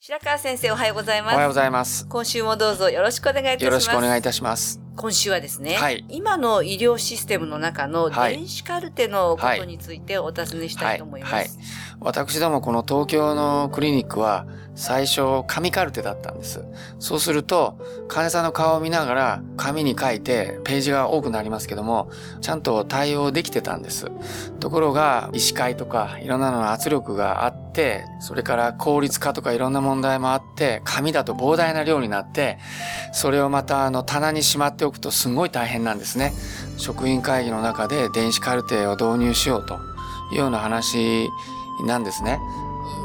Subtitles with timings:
[0.00, 2.06] 白川先生おはようございますおはようございます。
[2.06, 4.80] 今週もどうぞよろしくお願いいたしますよろしくお願いいたします。
[4.94, 11.32] 今週はですね、はい今の医療システムの中のはい電子カルテのことについてお尋ねしたいと思います。
[11.34, 11.50] はいはい
[12.00, 16.64] 私どもこの東京のクリニックは最初紙カルテだったんです。
[17.00, 17.76] そうすると
[18.06, 22.08] 患者さんの顔を見ながら紙に書いてページが多くなりますけども
[22.40, 24.06] ちゃんと対応できてたんです。
[24.60, 32.58] ところが医師会とかいろんなのの圧力があってそれから効率化とかいろんな問題もあって紙だと膨大な量になって
[33.12, 36.32] それをまたあの棚にしまっておくとすごい大変なんですね。
[36.76, 39.74] 職員会議の中で電子カルテを導入しようと
[40.32, 41.28] いうような話
[41.86, 42.38] なんですね。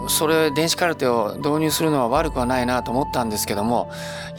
[0.09, 3.89] それ電子カルテを導入するのは悪くはないなと思ったんですけども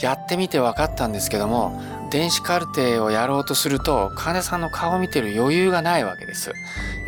[0.00, 1.80] やってみて分かったんですけども
[2.14, 6.52] 電子カルテをやろうとすると患者さんの顔を見てる余裕がないわけです。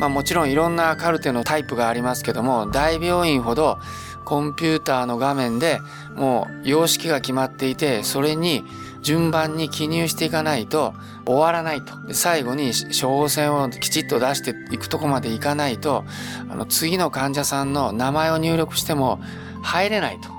[0.01, 3.79] まあもちろんいろんなカルテのタイプがありますけども大病院ほど
[4.25, 5.79] コンピューターの画面で
[6.17, 8.65] もう様式が決まっていてそれに
[9.01, 10.93] 順番に記入していかないと
[11.25, 11.95] 終わらないと。
[12.12, 16.05] 最後に処方箋をきちっと出していくとこまでいかないと、
[16.51, 19.21] あの次の患者さんの名前を入力しても
[19.62, 20.36] 入れないと。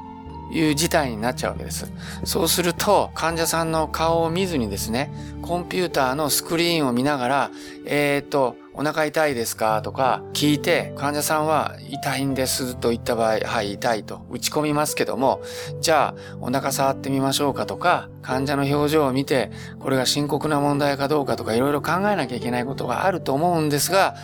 [0.52, 1.92] いう事態になっちゃうわけです。
[2.23, 7.52] そうすると患者さんの顔を見ずにですね、コンピューターのスクリーンを見ながら、
[7.86, 9.82] えっ、と、お腹痛いですか？
[9.82, 15.42] とか聞いて、患者さんは痛いんですと言った場合、はい、痛いと打ち込みますけども、
[15.82, 17.66] じゃあお腹触ってみましょうか？
[17.66, 24.16] とか、患者の表情を見て、これが深刻な問題かどうかとかいろいろ考えなきゃいけないことがあると思うんですが、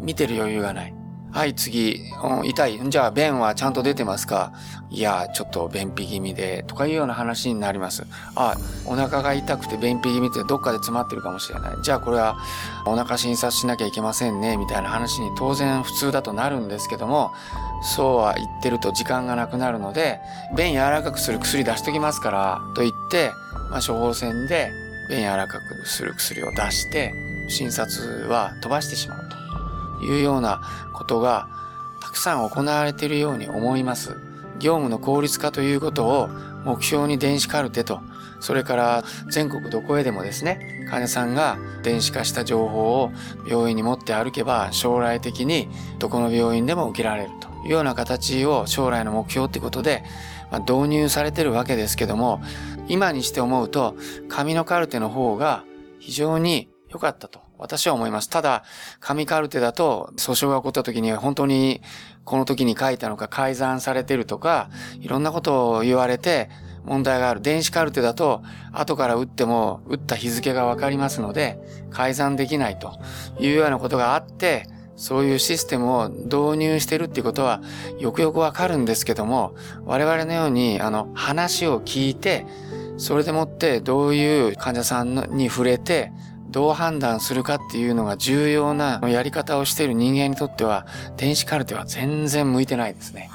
[0.00, 0.94] 見てる余裕がない。
[1.32, 2.90] はい、次、うん痛い。
[2.90, 4.52] じゃあ、便はちゃんと出てますか？
[4.90, 8.04] いや、ちょっと便秘気味で、とかいうような話になります。
[8.34, 11.76] あ、お腹が痛くて便秘気味ってどっかで詰まってるかもしれない。
[11.82, 12.36] じゃあ、これは
[12.84, 17.30] お腹診察しなきゃいけませんね、みたいな話に当然普通だとなるんですけども、
[17.82, 20.18] そうは言ってると時間がなくなるので、
[20.56, 23.30] 便柔らかくする薬出しときますから、と言って、
[23.70, 24.72] まあ、処方箋で
[25.08, 27.14] 便柔らかくする薬を出して、
[27.48, 29.39] 診察は飛ばしてしまうと
[30.02, 30.60] いうような
[30.92, 31.48] ことが
[32.00, 34.16] たくさん行われているように思います。
[34.58, 36.28] 業務の効率化ということを
[36.64, 38.00] 目標に電子カルテと、
[38.40, 43.12] それから全国どこへでもですね、患者さんが電子化した情報を
[43.46, 45.68] 病院に持って歩けば将来的に
[45.98, 50.02] どこの病院でも受けられるというような形を将来の目標ってことで、
[50.50, 52.42] まあ、導入されてるわけですけども、
[52.88, 53.94] 今にして思うと
[54.28, 55.64] 紙のカルテの方が
[55.98, 58.28] 非常に良かったと私は思います。
[58.28, 58.64] ただ、
[58.98, 61.82] 紙カルテだと訴訟が起こった時には本当に
[62.24, 66.48] この時に書いたのか改ざんされてるとか、いろんなことを言われて
[66.84, 67.40] 問題がある。
[67.40, 71.60] 電子カルテだと後から打っても打った日付がわかりますので
[71.90, 72.98] 改ざんできないと
[73.38, 74.66] いうようなことがあって、
[74.96, 77.62] そういうシステムを導入してるっていうことは
[77.98, 79.54] よくよくわかるんですけども、
[79.84, 82.46] 我々のようにあの話を聞いて、
[82.98, 86.12] それでもってどういう患者さんに触れて、
[86.50, 93.30] どう判断するかっていうのが重要なやり方をしている人間にとっては、電子カルテは全然向いてないですね。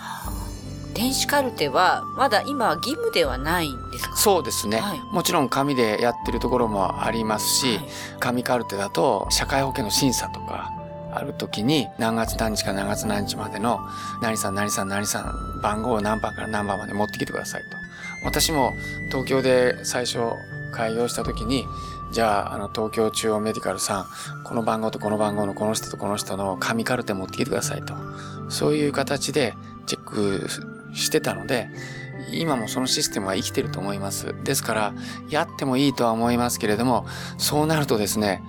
[0.93, 4.15] 電子カルテはまだ今は義務ではないんですか？
[4.15, 7.85] そうですね、はいもちろん紙でやってるところもありますし、はい
[8.19, 10.71] 紙カルテだと社会保険の審査とか
[11.11, 13.81] ある時に何月何日から何月何日までの
[14.21, 17.77] 何さん何さん何さん番号を何番から何番まで持ってきてくださいと。
[18.23, 18.73] 私も
[19.07, 20.19] 東京で最初
[20.75, 21.67] 開業した時に
[22.11, 27.95] じゃああの東京中央メディカルさんこの番号とこの番号のこの人とこの人の紙カルテ持ってきてくださいと。
[28.49, 29.55] そういう形で
[29.87, 30.47] チェック
[30.93, 31.69] してたので
[32.31, 34.35] 今もそのシステムは生きてると思います。
[34.43, 34.93] ですから、
[35.29, 37.05] やってもいいとは思いますけれども、
[37.37, 38.43] そうなるとですね、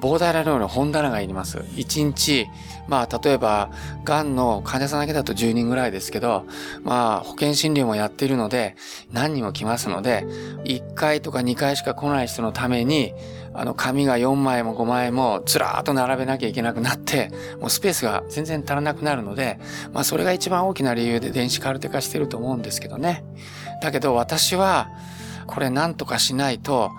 [0.00, 1.58] 膨大な量の本棚がいります。
[1.58, 2.46] 1日、
[2.86, 3.70] まあ、例えば、
[4.04, 6.46] 癌の患者さんだけだと10人ぐらいですけど、
[6.82, 8.76] まあ、保険診療もやっているので、
[9.12, 10.24] 何人も来ますので、
[10.64, 13.12] 1回とか2回しか来ない人のために、
[13.54, 17.30] あの、紙が4枚も5枚もずらーっと並べなきゃいけなくなって、
[17.60, 19.58] もうスペースが全然足らなくなるので、
[19.92, 23.24] まあ、それが一番大きな理由で電子カルテ化してると思うんですけどね。
[23.82, 24.88] だけど私は、
[25.46, 26.92] これ何とかしないと、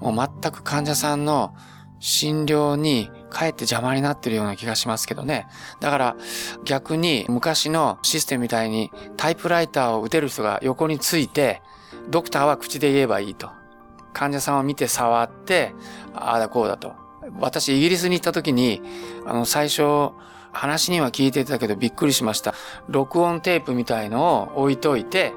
[0.00, 1.54] もう全く患者さんの
[1.98, 5.46] 診療にかえって邪魔になってるような気がしますけどね。
[5.80, 6.16] だから
[6.64, 11.62] 逆に昔のシステムみたいにタイプライターを打てる人が横について、
[12.08, 13.50] ドクターは口で言えばいいと。
[14.12, 15.74] 患者さんを見て触って、
[16.14, 16.94] ああだこうだと。
[17.40, 18.80] 私イギリスに行った時に、
[19.26, 20.12] あの最初、
[20.52, 22.54] 話には聞いてたけどびっくりしました。
[22.88, 25.34] 録音テープみたいのを置いといて、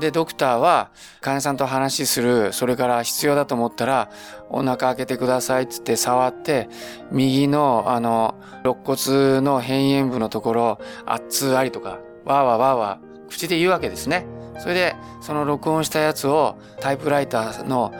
[0.00, 0.90] で、ドクターは
[1.20, 4.10] 患者さんと話する、それから必要だと思ったら、
[4.48, 6.68] お腹開けてくださいってって触って、
[7.10, 8.34] 右のあの、
[8.64, 14.26] 肋骨の辺縁部のところ、圧ありとか、わーわーわーわー、口で言うわけですね。
[14.58, 17.92] それで、その録音したやつをタイプライターの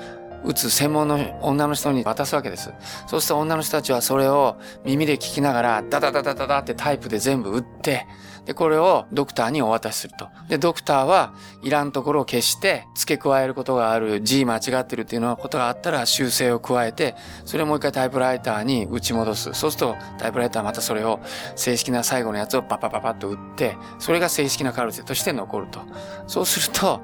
[0.44, 2.72] 打つ専門の女の人に渡すわけです。
[3.06, 8.06] そうすると女の人たちはそれを耳で聞きながら、ダダダダダダってタイプで全部打って、
[8.44, 10.28] で、これをドクターにお渡しすると。
[10.48, 19.52] で、ドクターはいらんところを消して付け加えることがある G 間違ってるっていうのことがあったら修正を加えて、それをもう一回タイプライターに打ち戻す。
[19.54, 21.20] そうするとタイプライターはまたそれを
[21.54, 25.80] 正式な最後のやつをパパパパッと打って、それが正式なカルテとして残ると。
[26.26, 27.00] そうすると、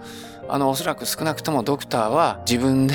[0.48, 2.94] あの、おそらく少なくともドクターは自分で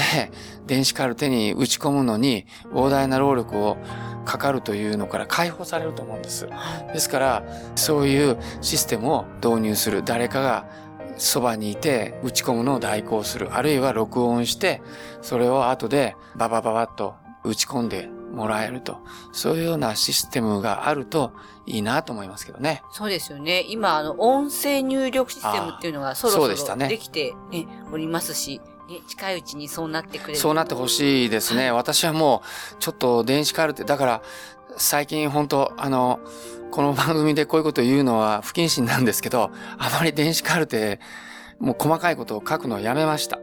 [0.66, 3.78] 電子カルテに打ち込むのに膨大な労力を
[4.26, 6.48] かかるというのから解放されると思うんです。
[6.94, 7.44] ですから、
[7.76, 10.04] そういうシステムを導入する。
[10.04, 10.66] 誰かが
[11.18, 13.54] そばにいて打ち込むのを代行する。
[13.54, 14.82] あるいは録音して、
[15.22, 18.98] それを後でババババッと打ち込んでもらえると。
[19.32, 21.32] そういうようなシステムがあると
[21.66, 22.84] いいなと思いますけどね。
[22.92, 23.66] そうですよね。
[23.68, 28.60] 今、あの、音声入力システムっていうのがそろそろできて、ね、おりますし、
[28.90, 31.72] ね、近いうちにそうなってくれるそうなってほしいですね。
[31.72, 32.44] 私はも
[32.74, 34.22] う、ちょっと電子カルテ、だから、
[34.76, 36.20] 最近本当あの、
[36.72, 41.00] この番組でこういうことを言うのは不謹慎なんですけど、あまり電子カルテ、
[41.60, 43.40] もう細かいことを書くのをやめました。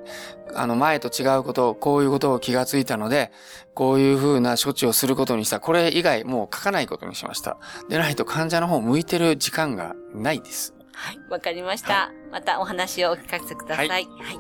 [0.55, 3.33] あの前と違うこと、こういうことを気がついたので、
[3.75, 5.61] こういうふうな処置をすることにした。
[5.61, 7.59] これ以外もう書かないことにしました。
[7.89, 10.75] でないと患者の方向いてる時間がないです。
[10.93, 13.89] はい、わかりました、はい、またお話をお聞かせください。
[13.89, 14.39] はい、はい。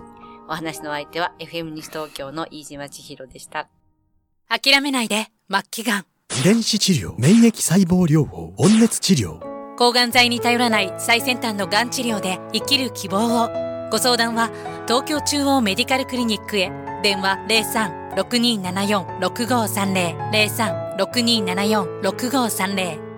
[0.48, 3.68] お話の相手は FM 西東京の飯島千尋でした。
[4.48, 6.06] 諦めないで、末期がん。
[6.40, 9.38] 遺伝子治療、免疫細胞療法、温熱治療。
[9.76, 13.48] 抗がん剤に頼らない最先端のがん治療で生きる希望を。
[13.90, 14.50] ご相談は
[14.90, 16.72] 東京中央メディカルクリニックへ。
[17.04, 17.38] 電話
[18.16, 23.09] 03-6274-6530 03-6274-6530